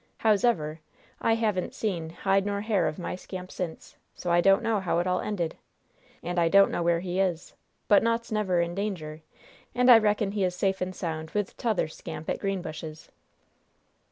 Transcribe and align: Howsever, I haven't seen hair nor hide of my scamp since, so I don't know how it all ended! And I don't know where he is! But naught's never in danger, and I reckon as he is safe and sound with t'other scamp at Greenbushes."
Howsever, 0.17 0.79
I 1.21 1.35
haven't 1.35 1.75
seen 1.75 2.09
hair 2.09 2.41
nor 2.41 2.61
hide 2.61 2.87
of 2.87 2.97
my 2.97 3.15
scamp 3.15 3.51
since, 3.51 3.95
so 4.15 4.31
I 4.31 4.41
don't 4.41 4.63
know 4.63 4.79
how 4.79 4.97
it 4.97 5.05
all 5.05 5.19
ended! 5.21 5.55
And 6.23 6.39
I 6.39 6.49
don't 6.49 6.71
know 6.71 6.81
where 6.81 7.01
he 7.01 7.19
is! 7.19 7.53
But 7.87 8.01
naught's 8.01 8.31
never 8.31 8.61
in 8.61 8.73
danger, 8.73 9.21
and 9.75 9.91
I 9.91 9.99
reckon 9.99 10.29
as 10.29 10.33
he 10.33 10.43
is 10.43 10.55
safe 10.55 10.81
and 10.81 10.95
sound 10.95 11.29
with 11.35 11.55
t'other 11.55 11.87
scamp 11.87 12.31
at 12.31 12.39
Greenbushes." 12.39 13.09